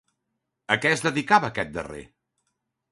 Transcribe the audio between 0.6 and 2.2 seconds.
A què es dedicava aquest darrer?